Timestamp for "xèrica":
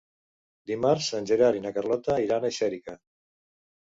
2.59-2.97